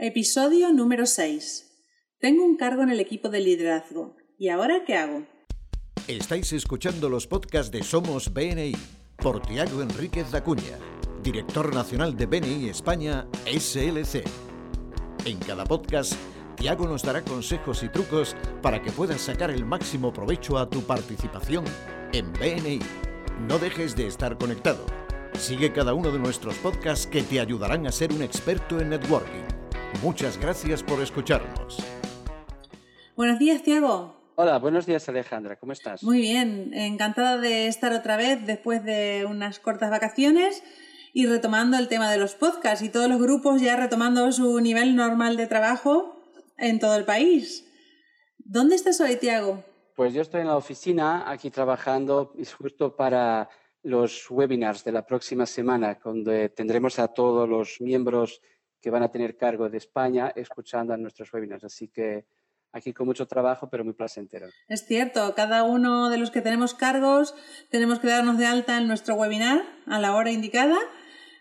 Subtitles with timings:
[0.00, 1.72] Episodio número 6.
[2.20, 4.14] Tengo un cargo en el equipo de liderazgo.
[4.38, 5.26] ¿Y ahora qué hago?
[6.06, 8.76] Estáis escuchando los podcasts de Somos BNI
[9.16, 10.78] por Tiago Enríquez Dacuña,
[11.24, 14.22] director nacional de BNI España SLC.
[15.24, 16.12] En cada podcast,
[16.54, 20.82] Tiago nos dará consejos y trucos para que puedas sacar el máximo provecho a tu
[20.82, 21.64] participación
[22.12, 22.78] en BNI.
[23.48, 24.86] No dejes de estar conectado.
[25.36, 29.57] Sigue cada uno de nuestros podcasts que te ayudarán a ser un experto en networking.
[30.02, 31.78] Muchas gracias por escucharnos.
[33.16, 34.18] Buenos días, Tiago.
[34.36, 36.04] Hola, buenos días Alejandra, ¿cómo estás?
[36.04, 40.62] Muy bien, encantada de estar otra vez después de unas cortas vacaciones
[41.12, 44.94] y retomando el tema de los podcasts y todos los grupos ya retomando su nivel
[44.94, 46.22] normal de trabajo
[46.56, 47.66] en todo el país.
[48.38, 49.64] ¿Dónde estás hoy, Tiago?
[49.96, 53.48] Pues yo estoy en la oficina aquí trabajando justo para
[53.82, 58.40] los webinars de la próxima semana, donde tendremos a todos los miembros
[58.80, 61.64] que van a tener cargo de España escuchando a nuestros webinars.
[61.64, 62.26] Así que
[62.72, 64.48] aquí con mucho trabajo, pero muy placentero.
[64.68, 67.34] Es cierto, cada uno de los que tenemos cargos
[67.70, 70.76] tenemos que darnos de alta en nuestro webinar a la hora indicada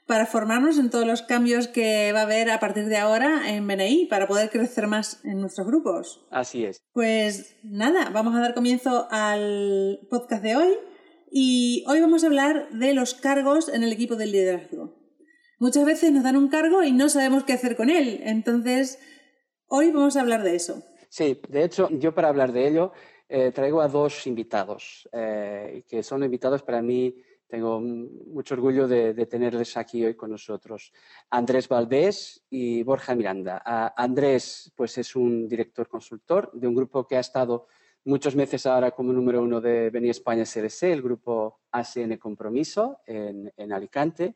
[0.08, 3.68] para formarnos en todos los cambios que va a haber a partir de ahora en
[3.68, 6.26] BNI para poder crecer más en nuestros grupos.
[6.32, 6.82] Así es.
[6.94, 10.74] Pues nada, vamos a dar comienzo al podcast de hoy
[11.30, 14.97] y hoy vamos a hablar de los cargos en el equipo del liderazgo.
[15.60, 19.00] Muchas veces nos dan un cargo y no sabemos qué hacer con él, entonces
[19.68, 20.84] hoy vamos a hablar de eso.
[21.10, 22.92] Sí, de hecho, yo para hablar de ello
[23.28, 27.16] eh, traigo a dos invitados, eh, que son invitados para mí,
[27.48, 30.92] tengo mucho orgullo de, tenerles aquí hoy con nosotros.
[31.30, 33.64] Andrés Valdés y Borja Miranda.
[33.96, 37.68] Andrés, pues es un director consultor de un grupo que ha estado
[38.04, 43.52] muchos meses ahora como número uno de Beni España CRC, el grupo ACN Compromiso en,
[43.56, 44.36] en Alicante.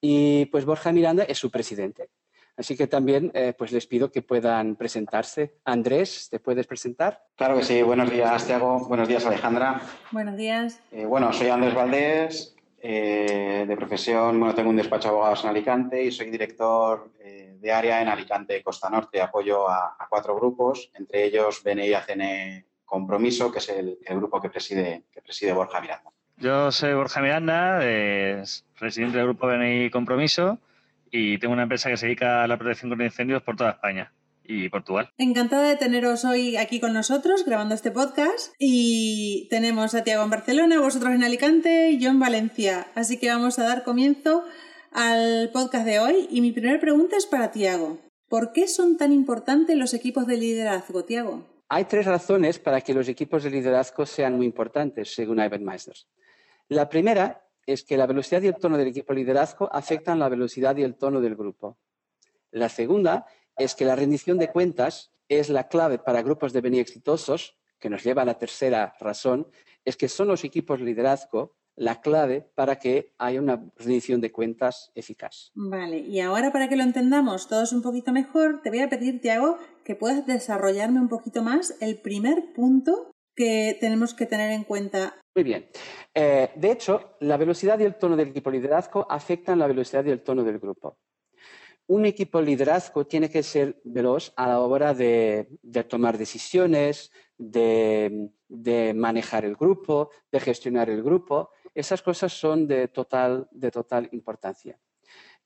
[0.00, 2.10] Y pues Borja Miranda es su presidente.
[2.56, 5.56] Así que también eh, pues les pido que puedan presentarse.
[5.64, 7.24] Andrés, ¿te puedes presentar?
[7.34, 7.82] Claro que sí.
[7.82, 8.86] Buenos días, Tiago.
[8.86, 9.80] Buenos días, Alejandra.
[10.12, 10.80] Buenos días.
[10.92, 12.50] Eh, bueno, soy Andrés Valdés.
[12.86, 17.72] Eh, de profesión, bueno, tengo un despacho de abogados en Alicante y soy director de
[17.72, 19.22] área en Alicante, Costa Norte.
[19.22, 25.04] Apoyo a, cuatro grupos, entre ellos BNI ACN Compromiso, que es el, grupo que preside,
[25.10, 26.12] que preside Borja Miranda.
[26.38, 27.78] Yo soy Borja Miranda,
[28.78, 30.58] presidente del grupo BNI Compromiso
[31.10, 34.12] y tengo una empresa que se dedica a la protección contra incendios por toda España
[34.42, 35.10] y Portugal.
[35.16, 40.30] Encantada de teneros hoy aquí con nosotros grabando este podcast y tenemos a Tiago en
[40.30, 42.88] Barcelona, vosotros en Alicante y yo en Valencia.
[42.94, 44.44] Así que vamos a dar comienzo
[44.90, 48.00] al podcast de hoy y mi primera pregunta es para Tiago.
[48.28, 51.46] ¿Por qué son tan importantes los equipos de liderazgo, Tiago?
[51.68, 55.96] Hay tres razones para que los equipos de liderazgo sean muy importantes, según Ivan Meisner.
[56.68, 60.28] La primera es que la velocidad y el tono del equipo de liderazgo afectan la
[60.28, 61.78] velocidad y el tono del grupo.
[62.50, 63.26] La segunda
[63.56, 67.90] es que la rendición de cuentas es la clave para grupos de venir exitosos, que
[67.90, 69.48] nos lleva a la tercera razón,
[69.84, 74.30] es que son los equipos de liderazgo la clave para que haya una rendición de
[74.30, 75.50] cuentas eficaz.
[75.54, 79.20] Vale, y ahora para que lo entendamos todos un poquito mejor, te voy a pedir,
[79.20, 84.64] Tiago, que puedas desarrollarme un poquito más el primer punto que tenemos que tener en
[84.64, 85.20] cuenta?
[85.34, 85.68] Muy bien.
[86.14, 90.10] Eh, de hecho, la velocidad y el tono del equipo liderazgo afectan la velocidad y
[90.10, 90.98] el tono del grupo.
[91.86, 95.48] Un equipo liderazgo tiene que ser veloz a la hora de,
[95.88, 98.30] tomar decisiones, de,
[98.94, 101.50] manejar el grupo, de gestionar el grupo.
[101.74, 104.78] Esas cosas son de total, de total importancia.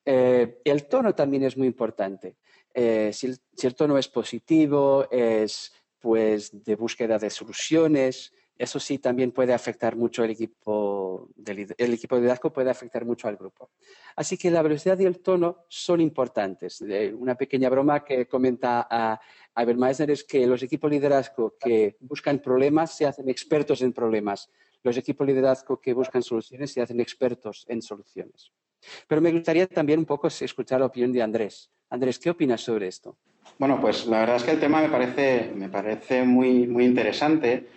[0.04, 2.36] Eh, el tono también es muy importante.
[2.72, 3.34] Eh, si,
[3.66, 8.32] el, tono es positivo, es pues de búsqueda de soluciones.
[8.56, 13.04] Eso sí también puede afectar mucho el equipo, de, el equipo de liderazgo, puede afectar
[13.04, 13.70] mucho al grupo.
[14.16, 16.80] Así que la velocidad y el tono son importantes.
[17.16, 19.20] Una pequeña broma que comenta a,
[19.54, 19.62] a
[20.08, 24.50] es que los equipos de liderazgo que buscan problemas se hacen expertos en problemas.
[24.82, 28.52] Los equipos de liderazgo que buscan soluciones se hacen expertos en soluciones.
[29.06, 31.70] Pero me gustaría también un poco escuchar la opinión de Andrés.
[31.90, 33.16] Andrés, ¿qué opinas sobre esto?
[33.56, 37.68] Bueno, pues la verdad es que el tema me parece, me parece muy, muy interesante.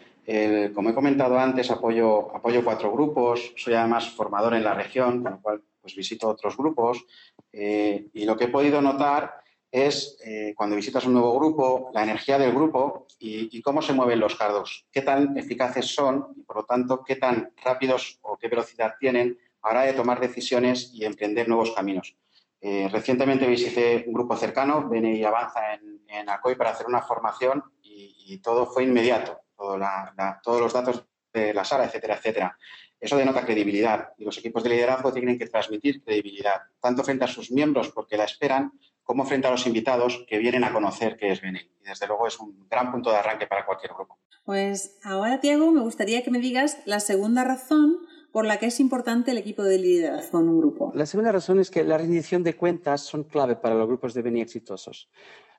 [0.74, 5.34] como he comentado antes, apoyo, apoyo cuatro grupos, soy además formador en la región, con
[5.34, 7.06] lo cual pues visito otros grupos
[7.52, 9.42] eh, y lo que he podido notar
[9.72, 13.94] es eh, cuando visitas un nuevo grupo, la energía del grupo y, y, cómo se
[13.94, 18.38] mueven los cardos, qué tan eficaces son y por lo tanto qué tan rápidos o
[18.38, 22.16] qué velocidad tienen a la hora de tomar decisiones y emprender nuevos caminos.
[22.62, 26.28] Eh, recientemente visité un grupo cercano, BNI Avanza en, en
[26.58, 32.16] para hacer una formación y, todo fue inmediato, todos los datos de la sala, etcétera,
[32.16, 32.58] etcétera.
[33.00, 37.28] Eso denota credibilidad y los equipos de liderazgo tienen que transmitir credibilidad, tanto frente a
[37.28, 38.72] sus miembros porque la esperan,
[39.04, 41.60] como frente a los invitados que vienen a conocer qué es BNI.
[41.82, 44.20] Y desde luego es un gran punto de arranque para cualquier grupo.
[44.46, 47.98] Pues ahora, Tiago, me gustaría que me digas la segunda razón
[48.32, 50.92] por la que es importante el equipo de liderazgo en un grupo.
[50.96, 54.22] La segunda razón es que la rendición de cuentas son clave para los grupos de
[54.22, 55.10] BNI exitosos.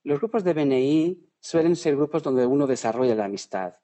[0.05, 3.75] Los grupos de BNI suelen ser grupos donde uno desarrolla la amistad.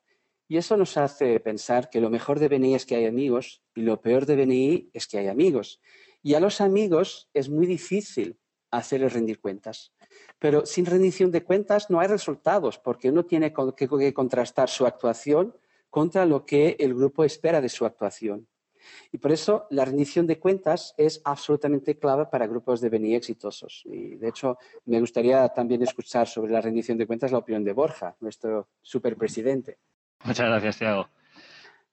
[0.48, 3.82] Y eso nos hace pensar que lo mejor de BNI es que hay amigos y
[3.82, 5.80] lo peor de BNI es que hay amigos.
[6.22, 8.38] Y a los amigos es muy difícil
[8.70, 9.92] hacerles rendir cuentas.
[10.38, 15.54] Pero sin rendición de cuentas no hay resultados porque uno tiene que contrastar su actuación
[15.90, 18.48] contra lo que el grupo espera de su actuación.
[19.12, 23.82] Y por eso la rendición de cuentas es absolutamente clave para grupos de BNI exitosos.
[23.84, 27.72] Y de hecho, me gustaría también escuchar sobre la rendición de cuentas la opinión de
[27.72, 29.78] Borja, nuestro superpresidente.
[30.24, 31.08] Muchas gracias, Tiago.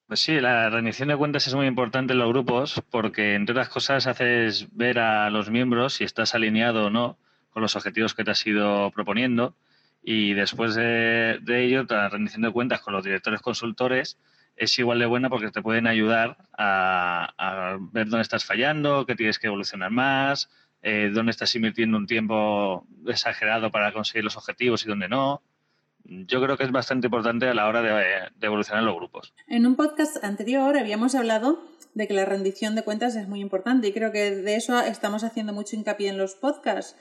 [0.08, 3.70] Pues sí, la rendición de cuentas es muy importante en los grupos porque, entre otras
[3.70, 7.18] cosas, haces ver a los miembros si estás alineado o no
[7.50, 9.56] con los objetivos que te has ido proponiendo
[10.04, 14.20] y después de, de ello, la rendición de cuentas con los directores consultores
[14.56, 19.40] es igual de buena porque te pueden ayudar a, ver dónde estás fallando, qué tienes
[19.40, 20.50] que evolucionar más,
[20.82, 25.42] eh, dónde estás invirtiendo un tiempo exagerado para conseguir los objetivos y dónde no.
[26.04, 29.34] Yo creo que es bastante importante a la hora de, de evolucionar los grupos.
[29.48, 31.64] En un podcast anterior habíamos hablado
[31.96, 35.24] de que la rendición de cuentas es muy importante y creo que de eso estamos
[35.24, 36.96] haciendo mucho hincapié en los podcasts.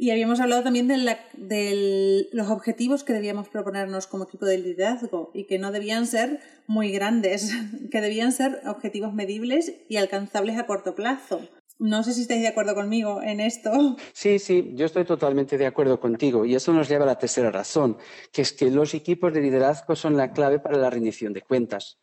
[0.00, 5.44] Y habíamos hablado también de, los objetivos que debíamos proponernos como equipo de liderazgo y
[5.44, 7.52] que no debían ser muy grandes,
[7.90, 11.46] que debían ser objetivos medibles y alcanzables a corto plazo.
[11.78, 13.98] No sé si estáis de acuerdo conmigo en esto.
[14.14, 16.46] Sí, sí, yo estoy totalmente de acuerdo contigo.
[16.46, 17.98] Y eso nos lleva a la tercera razón,
[18.32, 21.98] que es que los equipos de liderazgo son la clave para la rendición de cuentas.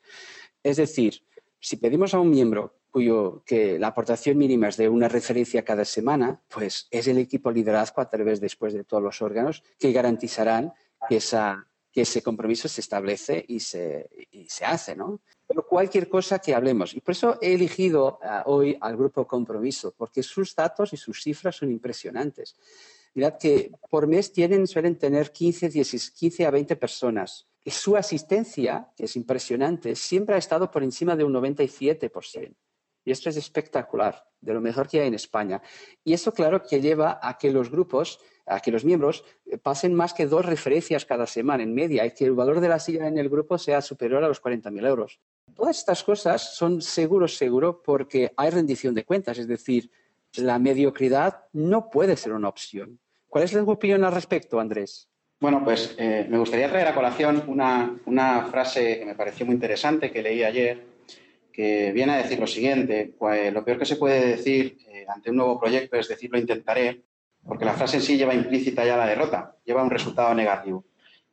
[0.62, 1.24] Es decir,
[1.60, 5.86] si pedimos a un miembro cuyo que la aportación mínima es de una referencia cada
[5.86, 10.74] semana, pues es el equipo liderazgo a través después de todos los órganos que garantizarán
[11.08, 15.22] que, esa, que ese compromiso se establece y se, y se hace, ¿no?
[15.46, 16.96] Pero cualquier cosa que hablemos.
[16.96, 21.22] Y por eso he elegido uh, hoy al grupo Compromiso, porque sus datos y sus
[21.22, 22.56] cifras son impresionantes.
[23.14, 27.48] Mirad que por mes tienen, suelen tener 15, 10, 15 a 20 personas.
[27.64, 32.56] Y su asistencia, que es impresionante, siempre ha estado por encima de un 97%.
[33.08, 35.62] Y esto es espectacular, de lo mejor que hay en España.
[36.04, 39.94] Y eso, claro, que lleva a que los grupos, a que los miembros eh, pasen
[39.94, 43.08] más que dos referencias cada semana en media y que el valor de la silla
[43.08, 45.22] en el grupo sea superior a los 40.000 euros.
[45.56, 49.90] Todas estas cosas son seguros, seguro, porque hay rendición de cuentas, es decir,
[50.36, 53.00] la mediocridad no puede ser una opción.
[53.30, 55.08] ¿Cuál es tu opinión al respecto, Andrés?
[55.40, 59.56] Bueno, pues eh, me gustaría traer a colación una, una frase que me pareció muy
[59.56, 60.97] interesante que leí ayer
[61.58, 65.32] que viene a decir lo siguiente, pues lo peor que se puede decir eh, ante
[65.32, 67.02] un nuevo proyecto es decir lo intentaré,
[67.44, 70.86] porque la frase en sí lleva implícita ya la derrota, lleva un resultado negativo.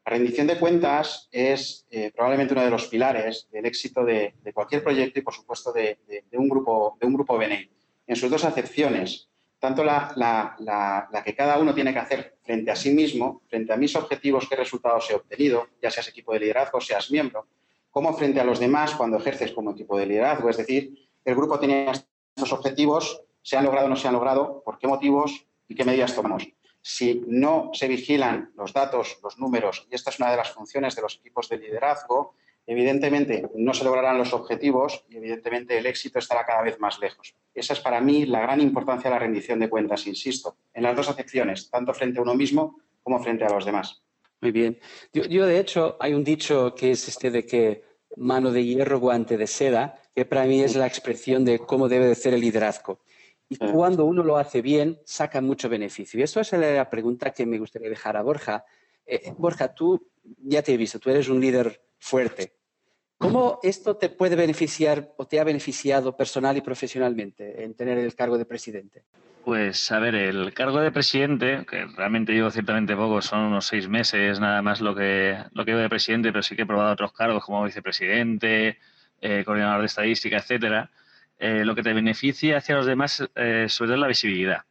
[0.06, 4.82] La rendición de cuentas es eh, probablemente uno de los pilares del éxito de, cualquier
[4.82, 5.98] proyecto y, por supuesto, de,
[6.32, 7.38] un grupo, de grupo.
[7.42, 9.28] En sus dos acepciones,
[9.58, 13.94] tanto la, que cada uno tiene que hacer frente a sí mismo, frente a mis
[13.94, 17.46] objetivos, qué resultados he obtenido, ya seas equipo de liderazgo, seas miembro,
[17.94, 20.50] como frente a los demás cuando ejerces como equipo de liderazgo.
[20.50, 24.62] Es decir, el grupo tiene estos objetivos, se han logrado o no se han logrado,
[24.64, 26.48] por qué motivos y qué medidas tomamos.
[26.82, 30.96] Si no se vigilan los datos, los números, y esta es una de las funciones
[30.96, 32.34] de los equipos de liderazgo,
[32.66, 37.36] evidentemente no se lograrán los objetivos y evidentemente el éxito estará cada vez más lejos.
[37.54, 40.96] Esa es para mí la gran importancia de la rendición de cuentas, insisto, en las
[40.96, 44.03] dos acepciones, tanto frente a uno mismo como frente a los demás.
[44.44, 44.78] Muy bien.
[45.10, 47.82] Yo, de hecho, hay un dicho que es este de que
[48.18, 52.08] mano de hierro, guante de seda, que para mí es la expresión de cómo debe
[52.08, 53.00] de ser el liderazgo.
[53.48, 56.20] Y cuando uno lo hace bien, saca mucho beneficio.
[56.20, 58.66] Y eso es la pregunta que me gustaría dejar a Borja.
[59.06, 60.10] Eh, Borja, tú
[60.42, 62.52] ya te he visto, tú eres un líder fuerte.
[63.24, 68.14] ¿Cómo esto te puede beneficiar o te ha beneficiado personal y profesionalmente en tener el
[68.14, 69.02] cargo de presidente?
[69.42, 73.88] Pues a ver, el cargo de presidente, que realmente llevo ciertamente poco, son unos seis
[73.88, 76.92] meses nada más lo que, lo que llevo de presidente, pero sí que he probado
[76.92, 78.76] otros cargos como vicepresidente,
[79.22, 80.90] eh, coordinador de estadística, etcétera.
[81.38, 84.64] Eh, lo que te beneficia hacia los demás eh, sobre todo es la visibilidad.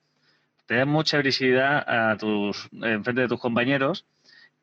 [0.67, 4.05] Te da mucha visibilidad a tus, en frente de tus compañeros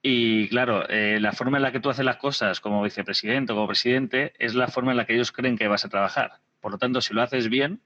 [0.03, 3.69] y claro, la forma en la que tú haces las cosas como vicepresidente o como
[3.69, 6.41] presidente es la forma en la que ellos creen que vas a trabajar.
[6.61, 7.81] Por lo tanto, si lo haces bien,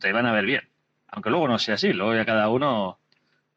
[0.00, 0.68] te van a ver bien.
[1.08, 2.98] Aunque luego no sea así, luego ya cada uno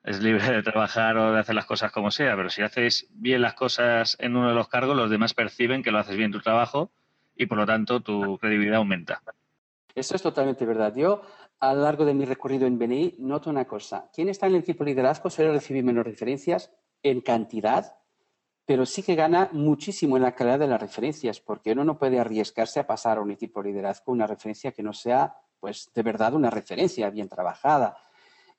[0.04, 3.42] es libre de trabajar o de hacer las cosas como sea, pero si haces bien
[3.42, 6.40] las cosas en uno de los cargos, los demás perciben que lo haces bien tu
[6.40, 6.92] trabajo
[7.36, 9.22] y por lo tanto tu credibilidad aumenta.
[9.94, 10.96] Eso es totalmente verdad.
[10.96, 11.22] Yo
[11.60, 14.10] a lo largo de mi recorrido en BNI, noto una cosa.
[14.14, 16.72] Quien está en el equipo de liderazgo suele recibir menos referencias
[17.04, 17.98] en cantidad,
[18.66, 22.20] pero sí que gana muchísimo en la calidad de las referencias, porque uno no puede
[22.20, 26.04] arriesgarse a pasar a un equipo de liderazgo una referencia que no sea, pues, de
[26.04, 27.98] verdad una referencia bien trabajada.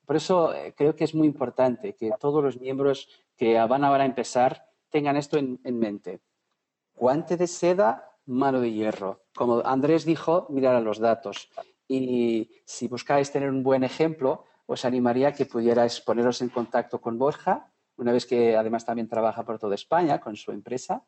[0.05, 3.07] Por eso eh, creo que es muy importante que todos los miembros
[3.37, 6.21] que van ahora a empezar tengan esto en, en mente.
[6.95, 9.23] Guante de seda, mano de hierro.
[9.35, 11.49] Como Andrés dijo, mirar a los datos.
[11.87, 17.01] Y si buscáis tener un buen ejemplo, os animaría a que pudierais poneros en contacto
[17.01, 21.03] con Borja, una vez que además también trabaja por toda España con su empresa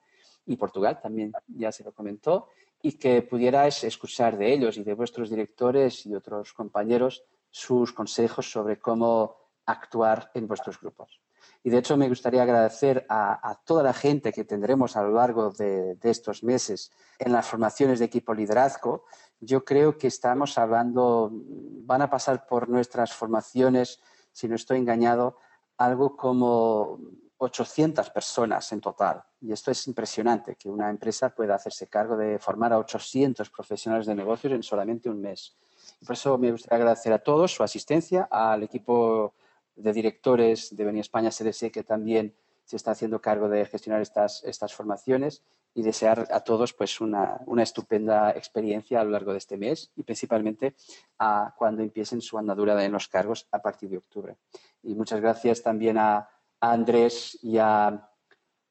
[0.46, 2.50] y Portugal también ya se lo comentó,
[2.82, 8.51] y que pudierais escuchar de ellos y de vuestros directores y otros compañeros sus consejos
[8.51, 11.20] sobre cómo actuar en vuestros grupos.
[11.63, 15.50] Y de hecho me gustaría agradecer a, toda la gente que tendremos a lo largo
[15.50, 19.06] de, estos meses en las formaciones de equipo liderazgo.
[19.39, 24.00] Yo creo que estamos hablando, van a pasar por nuestras formaciones,
[24.32, 25.38] si no estoy engañado,
[25.77, 27.00] algo como
[27.38, 29.24] 800 personas en total.
[29.41, 34.05] Y esto es impresionante, que una empresa pueda hacerse cargo de formar a 800 profesionales
[34.05, 35.55] de negocios en solamente un mes.
[36.01, 39.34] Y por eso me gustaría agradecer a todos su asistencia, al equipo
[39.75, 42.34] de directores de Beni España CDC que también
[42.65, 45.43] se está haciendo cargo de gestionar estas, estas formaciones
[45.74, 49.91] y desear a todos pues una, una, estupenda experiencia a lo largo de este mes
[49.95, 50.75] y principalmente
[51.19, 54.38] a cuando empiecen su andadura en los cargos a partir de octubre.
[54.84, 56.29] Y muchas gracias también a,
[56.62, 58.10] Andrés y a,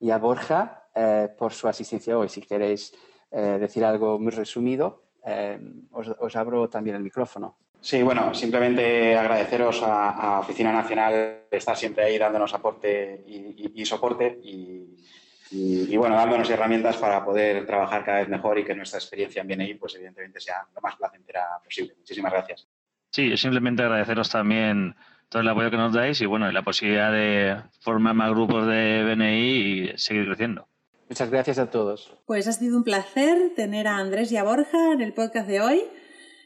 [0.00, 2.28] y a Borja eh, por su asistencia hoy.
[2.28, 2.92] Si queréis
[3.30, 5.60] eh, decir algo muy resumido, eh,
[5.92, 7.56] os, os abro también el micrófono.
[7.84, 14.40] Sí, bueno, simplemente agradeceros a, Oficina Nacional de estar siempre ahí dándonos aporte y, soporte
[14.42, 19.48] y, bueno, dándonos herramientas para poder trabajar cada vez mejor y que nuestra experiencia en
[19.48, 21.94] BNI, pues evidentemente sea lo más placentera posible.
[21.98, 22.66] Muchísimas gracias.
[23.10, 24.96] Sí, simplemente agradeceros también
[25.28, 29.04] todo el apoyo que nos dais y bueno, la posibilidad de formar más grupos de
[29.04, 30.68] BNI y seguir creciendo.
[31.10, 32.16] Muchas gracias a todos.
[32.24, 35.60] Pues ha sido un placer tener a Andrés y a Borja en el podcast de
[35.60, 35.84] hoy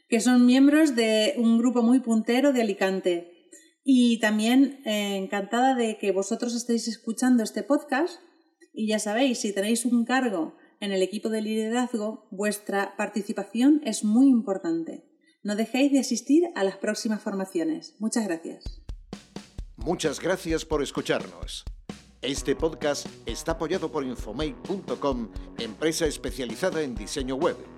[0.09, 3.33] que son miembros de un grupo muy puntero de Alicante.
[3.85, 8.21] Y también eh, encantada de que vosotros estéis escuchando este podcast.
[8.73, 14.05] Y ya sabéis, si tenéis un cargo en el equipo de liderazgo, vuestra participación es
[14.05, 15.05] muy importante.
[15.43, 17.95] No dejéis de asistir a las próximas formaciones.
[17.99, 18.83] Muchas gracias.
[19.77, 21.65] Muchas gracias por escucharnos.
[22.21, 27.78] Este podcast está apoyado por infomake.com, empresa especializada en diseño web